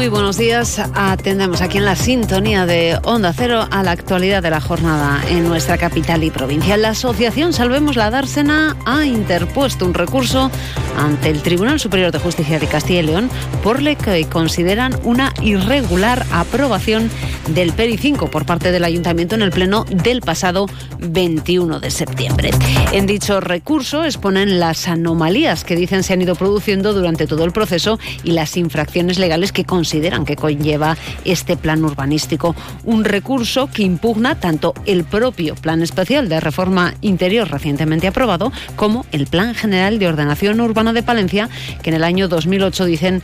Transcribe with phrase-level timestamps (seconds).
[0.00, 0.80] Muy buenos días.
[0.94, 5.46] Atendemos aquí en la sintonía de Onda Cero a la actualidad de la jornada en
[5.46, 6.78] nuestra capital y provincia.
[6.78, 10.50] La asociación Salvemos la Dársena ha interpuesto un recurso
[10.96, 13.28] ante el Tribunal Superior de Justicia de Castilla y León
[13.62, 17.10] por lo que consideran una irregular aprobación
[17.48, 20.64] del PERI 5 por parte del Ayuntamiento en el Pleno del pasado
[20.98, 22.50] 21 de septiembre.
[22.92, 27.52] En dicho recurso exponen las anomalías que dicen se han ido produciendo durante todo el
[27.52, 32.54] proceso y las infracciones legales que consideran consideran que conlleva este plan urbanístico.
[32.84, 39.04] Un recurso que impugna tanto el propio Plan Especial de Reforma Interior recientemente aprobado como
[39.10, 41.48] el Plan General de Ordenación Urbana de Palencia,
[41.82, 43.22] que en el año 2008 dicen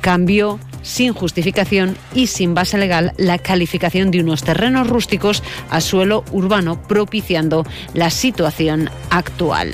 [0.00, 6.24] cambió sin justificación y sin base legal la calificación de unos terrenos rústicos a suelo
[6.32, 9.72] urbano, propiciando la situación actual.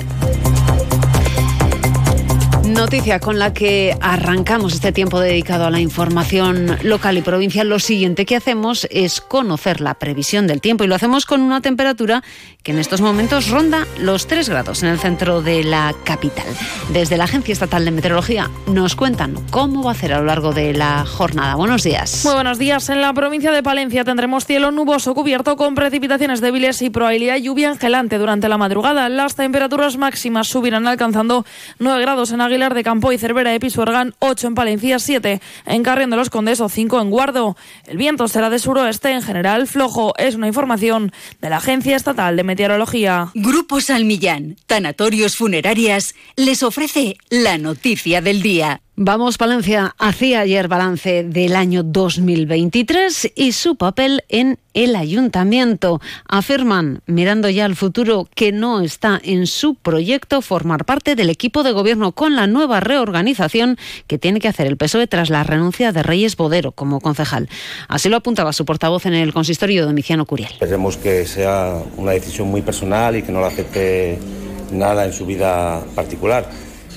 [2.75, 7.69] Noticia con la que arrancamos este tiempo dedicado a la información local y provincial.
[7.69, 11.61] Lo siguiente que hacemos es conocer la previsión del tiempo y lo hacemos con una
[11.61, 12.25] temperatura
[12.65, 16.47] que en estos momentos ronda los 3 grados en el centro de la capital.
[16.93, 20.53] Desde la Agencia Estatal de Meteorología nos cuentan cómo va a ser a lo largo
[20.53, 21.55] de la jornada.
[21.55, 22.25] Buenos días.
[22.25, 22.89] Muy buenos días.
[22.89, 27.43] En la provincia de Palencia tendremos cielo nuboso cubierto con precipitaciones débiles y probabilidad de
[27.43, 29.09] lluvia angelante durante la madrugada.
[29.09, 31.47] Las temperaturas máximas subirán alcanzando
[31.79, 32.41] 9 grados en
[32.73, 36.61] De Campo y Cervera de Pisuergan, 8 en Palencia, 7 en Carrión de los Condes
[36.61, 37.57] o 5 en Guardo.
[37.87, 40.15] El viento será de suroeste en general flojo.
[40.17, 43.31] Es una información de la Agencia Estatal de Meteorología.
[43.35, 48.81] Grupo Salmillán, Tanatorios Funerarias, les ofrece la noticia del día.
[48.97, 56.01] Vamos, Palencia hacía ayer balance del año 2023 y su papel en el ayuntamiento.
[56.29, 61.65] Afirman, mirando ya al futuro, que no está en su proyecto formar parte del equipo
[61.65, 65.91] de gobierno con la nueva reorganización que tiene que hacer el PSOE tras la renuncia
[65.91, 67.49] de Reyes Bodero como concejal.
[67.89, 70.53] Así lo apuntaba su portavoz en el consistorio Domiciano Curiel.
[70.53, 74.21] Esperemos que sea una decisión muy personal y que no afecte
[74.71, 76.49] nada en su vida particular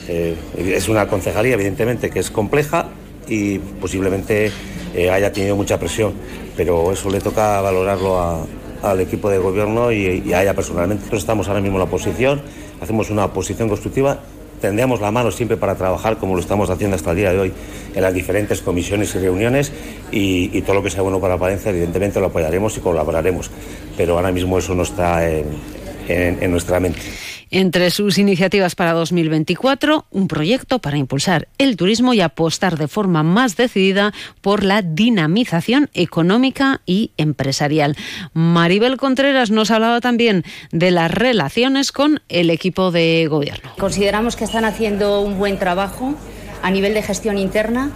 [0.08, 2.88] eh, es una concejalía, evidentemente, que es compleja
[3.28, 4.52] y posiblemente
[4.96, 6.14] eh, haya tenido mucha presión,
[6.56, 8.48] pero eso le toca valorarlo
[8.82, 11.02] al equipo de gobierno y, a ella personalmente.
[11.02, 12.42] Nosotros estamos ahora mismo en la oposición,
[12.82, 14.20] hacemos una oposición constructiva,
[14.62, 17.54] tendríamos la mano siempre para trabajar como lo estamos haciendo hasta el día de hoy
[17.94, 19.72] en las diferentes comisiones y reuniones
[20.12, 23.52] y, todo lo que sea bueno para Palencia evidentemente lo apoyaremos y colaboraremos,
[23.98, 27.02] pero ahora mismo eso no está en nuestra mente.
[27.50, 33.24] Entre sus iniciativas para 2024, un proyecto para impulsar el turismo y apostar de forma
[33.24, 37.96] más decidida por la dinamización económica y empresarial.
[38.34, 43.72] Maribel Contreras nos hablaba también de las relaciones con el equipo de gobierno.
[43.78, 46.16] Consideramos que están haciendo un buen trabajo
[46.62, 47.92] a nivel de gestión interna,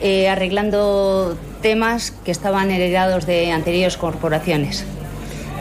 [0.00, 4.84] eh, arreglando temas que estaban heredados de anteriores corporaciones.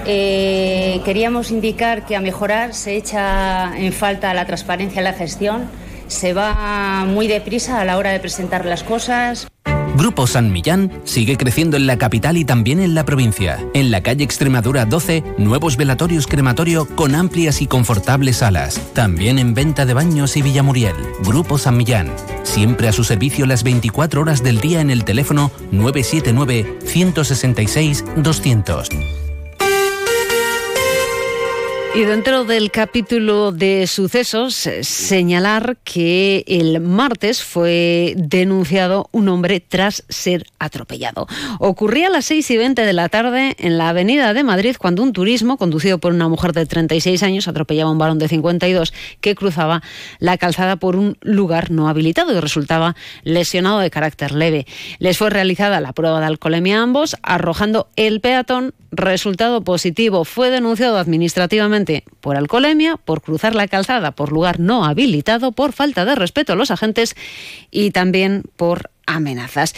[0.06, 5.70] Eh, queríamos indicar que a mejorar se echa en falta la transparencia en la gestión,
[6.08, 9.48] se va muy deprisa a la hora de presentar las cosas.
[9.96, 13.60] Grupo San Millán sigue creciendo en la capital y también en la provincia.
[13.76, 18.82] En la calle Extremadura 12, nuevos velatorios crematorio con amplias y confortables salas.
[18.94, 20.96] También en venta de baños y Villamuriel.
[21.24, 22.12] Grupo San Millán.
[22.42, 28.90] Siempre a su servicio las 24 horas del día en el teléfono 979 166 200.
[31.96, 39.60] Y dentro del capítulo de sucesos, eh, señalar que el martes fue denunciado un hombre
[39.60, 41.28] tras ser atropellado.
[41.60, 45.04] Ocurría a las 6 y 20 de la tarde en la avenida de Madrid cuando
[45.04, 48.92] un turismo conducido por una mujer de 36 años atropellaba a un varón de 52
[49.22, 49.84] que cruzaba
[50.18, 54.66] la calzada por un lugar no habilitado y resultaba lesionado de carácter leve.
[54.98, 60.24] Les fue realizada la prueba de alcoholemia a ambos, arrojando el peatón resultado positivo.
[60.24, 61.83] Fue denunciado administrativamente
[62.22, 66.56] por alcoholemia, por cruzar la calzada por lugar no habilitado, por falta de respeto a
[66.56, 67.16] los agentes
[67.72, 69.74] y también por amenazas.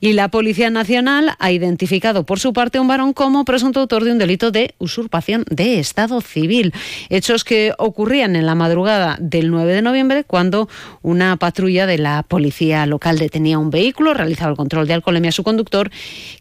[0.00, 4.12] Y la Policía Nacional ha identificado por su parte un varón como presunto autor de
[4.12, 6.72] un delito de usurpación de Estado civil.
[7.08, 10.68] Hechos que ocurrían en la madrugada del 9 de noviembre cuando
[11.02, 15.32] una patrulla de la policía local detenía un vehículo, realizaba el control de alcoholemia a
[15.32, 15.90] su conductor,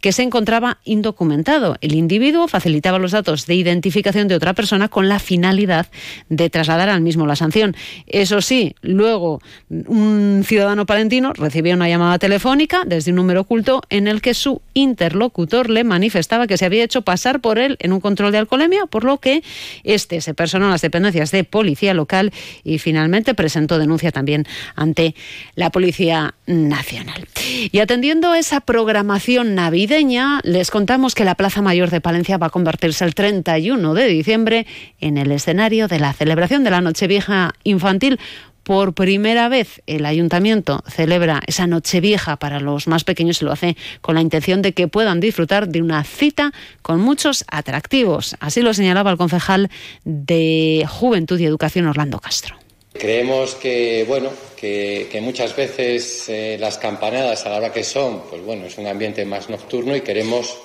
[0.01, 1.77] que se encontraba indocumentado.
[1.81, 5.87] El individuo facilitaba los datos de identificación de otra persona con la finalidad
[6.29, 7.75] de trasladar al mismo la sanción.
[8.07, 13.81] Eso sí, luego un ciudadano palentino recibió una llamada telefónica telefónica desde un número oculto
[13.89, 17.91] en el que su interlocutor le manifestaba que se había hecho pasar por él en
[17.91, 19.41] un control de alcoholemia, por lo que
[19.83, 22.31] este se personó en las dependencias de policía local
[22.63, 24.45] y finalmente presentó denuncia también
[24.75, 25.15] ante
[25.55, 27.27] la Policía Nacional.
[27.71, 32.47] Y atendiendo a esa programación navideña, les contamos que la Plaza Mayor de Palencia va
[32.47, 34.67] a convertirse el 31 de diciembre
[35.01, 38.19] en el escenario de la celebración de la Nochevieja infantil
[38.69, 43.75] por primera vez el ayuntamiento celebra esa Nochevieja para los más pequeños y lo hace
[43.99, 46.51] con la intención de que puedan disfrutar de una cita
[46.83, 48.35] con muchos atractivos.
[48.39, 49.71] Así lo señalaba el concejal
[50.03, 52.57] de Juventud y Educación Orlando Castro.
[52.93, 58.43] Creemos que, bueno, que, muchas veces eh, las campanadas a la hora que son, pues
[58.43, 60.59] bueno, es un ambiente más nocturno y queremos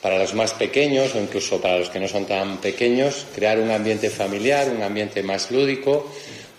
[0.00, 3.72] para los más pequeños o incluso para los que no son tan pequeños, crear un
[3.72, 6.08] ambiente familiar, un ambiente más lúdico,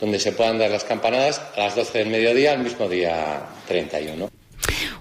[0.03, 4.32] donde se puedan dar las campanadas a las 12 del mediodía, el mismo día 31.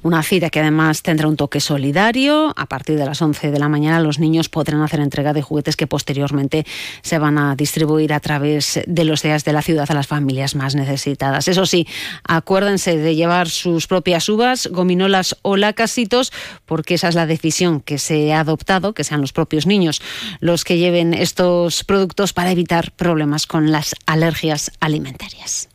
[0.03, 2.53] Una cita que además tendrá un toque solidario.
[2.57, 5.77] A partir de las 11 de la mañana los niños podrán hacer entrega de juguetes
[5.77, 6.67] que posteriormente
[7.03, 10.57] se van a distribuir a través de los días de la ciudad a las familias
[10.57, 11.47] más necesitadas.
[11.47, 11.87] Eso sí,
[12.25, 16.33] acuérdense de llevar sus propias uvas, gominolas o lacasitos,
[16.67, 20.03] porque esa es la decisión que se ha adoptado, que sean los propios niños
[20.41, 25.69] los que lleven estos productos para evitar problemas con las alergias alimentarias.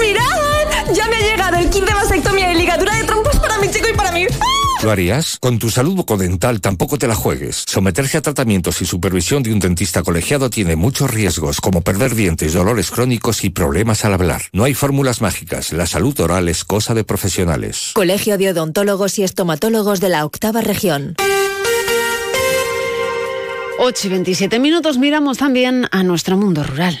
[0.00, 0.47] ¡Mirad!
[0.94, 3.88] Ya me ha llegado el kit de vasectomía y ligadura de trompos para mi chico
[3.92, 4.26] y para mí.
[4.82, 5.38] ¿Lo harías?
[5.40, 7.64] Con tu salud bucodental tampoco te la juegues.
[7.66, 12.52] Someterse a tratamientos y supervisión de un dentista colegiado tiene muchos riesgos, como perder dientes,
[12.52, 14.42] dolores crónicos y problemas al hablar.
[14.52, 15.72] No hay fórmulas mágicas.
[15.72, 17.90] La salud oral es cosa de profesionales.
[17.94, 21.16] Colegio de Odontólogos y Estomatólogos de la Octava Región.
[23.80, 27.00] 8 y 27 minutos miramos también a nuestro mundo rural.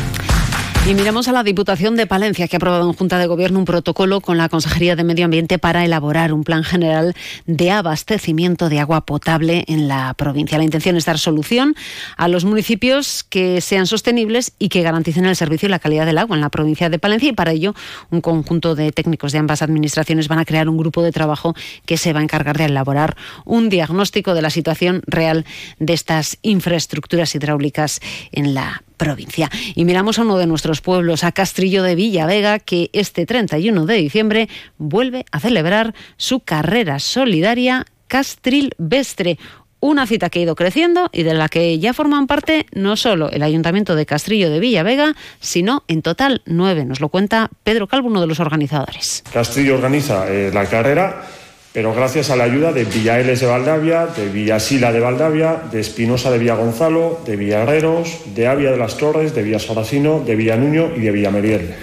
[0.83, 3.65] Y miramos a la Diputación de Palencia, que ha aprobado en Junta de Gobierno un
[3.65, 8.79] protocolo con la Consejería de Medio Ambiente para elaborar un plan general de abastecimiento de
[8.79, 10.57] agua potable en la provincia.
[10.57, 11.75] La intención es dar solución
[12.17, 16.17] a los municipios que sean sostenibles y que garanticen el servicio y la calidad del
[16.17, 17.29] agua en la provincia de Palencia.
[17.29, 17.75] Y para ello,
[18.09, 21.55] un conjunto de técnicos de ambas administraciones van a crear un grupo de trabajo
[21.85, 25.45] que se va a encargar de elaborar un diagnóstico de la situación real
[25.77, 28.01] de estas infraestructuras hidráulicas
[28.31, 29.49] en la provincia.
[29.73, 33.95] Y miramos a uno de nuestros pueblos, a Castrillo de Villavega, que este 31 de
[33.95, 39.39] diciembre vuelve a celebrar su carrera solidaria Castril Vestre,
[39.79, 43.31] una cita que ha ido creciendo y de la que ya forman parte no solo
[43.31, 46.85] el Ayuntamiento de Castrillo de Villavega, sino en total nueve.
[46.85, 49.23] Nos lo cuenta Pedro Calvo, uno de los organizadores.
[49.33, 51.23] Castrillo organiza eh, la carrera
[51.73, 56.29] pero gracias a la ayuda de Villaeles de Valdavia, de Villasila de Valdavia, de Espinosa
[56.29, 61.11] de Villagonzalo, de Villaherreros, de Avia de las Torres, de Villasaracino, de Villanuño y de
[61.11, 61.73] Villameriel.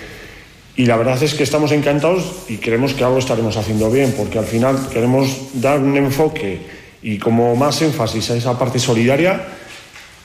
[0.76, 4.38] Y la verdad es que estamos encantados y creemos que algo estaremos haciendo bien, porque
[4.38, 6.60] al final queremos dar un enfoque
[7.02, 9.40] y como más énfasis a esa parte solidaria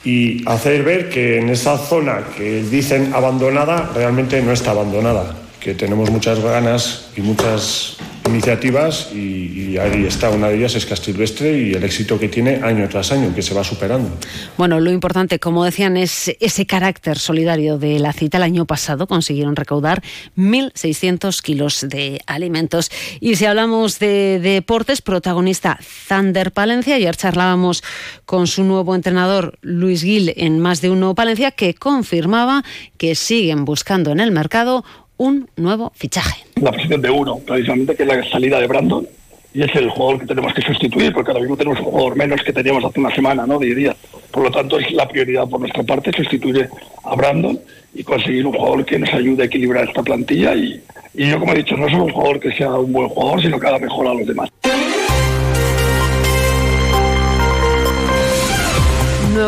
[0.04, 5.74] y hacer ver que en esa zona que dicen abandonada realmente no está abandonada, que
[5.74, 7.96] tenemos muchas ganas y muchas
[8.26, 12.88] iniciativas y, ahí está, una de ellas es Castilvestre y el éxito que tiene año
[12.88, 14.10] tras año, que se va superando.
[14.56, 18.38] Bueno, lo importante, como decían, es ese carácter solidario de la cita.
[18.38, 20.02] El año pasado consiguieron recaudar
[20.36, 22.90] 1.600 kilos de alimentos.
[23.20, 25.78] Y si hablamos de, deportes, protagonista
[26.08, 27.82] Thunder Palencia, ayer charlábamos
[28.24, 32.64] con su nuevo entrenador Luis Gil en Más de Uno Palencia, que confirmaba
[32.96, 34.84] que siguen buscando en el mercado
[35.16, 36.44] un nuevo fichaje.
[36.60, 39.06] La posición de uno, precisamente, que es la salida de Brandon,
[39.52, 42.42] y es el jugador que tenemos que sustituir, porque ahora mismo tenemos un jugador menos
[42.42, 43.58] que teníamos hace una semana, ¿no?
[43.58, 43.94] De día.
[44.32, 46.68] Por lo tanto, es la prioridad por nuestra parte sustituir
[47.04, 47.60] a Brandon
[47.94, 50.56] y conseguir un jugador que nos ayude a equilibrar esta plantilla.
[50.56, 50.82] Y,
[51.14, 53.60] y yo, como he dicho, no solo un jugador que sea un buen jugador, sino
[53.60, 54.50] que haga mejor a los demás.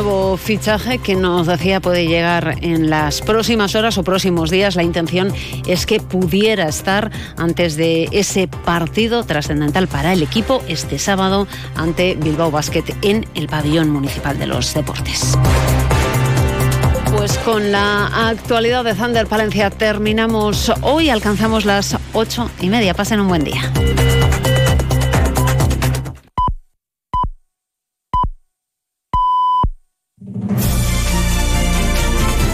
[0.02, 4.76] Nuevo fichaje que nos decía puede llegar en las próximas horas o próximos días.
[4.76, 5.32] La intención
[5.66, 12.14] es que pudiera estar antes de ese partido trascendental para el equipo este sábado ante
[12.14, 15.34] Bilbao Basket en el pabellón municipal de los deportes.
[17.16, 22.92] Pues con la actualidad de Thunder Palencia terminamos hoy, alcanzamos las ocho y media.
[22.92, 23.72] Pasen un buen día.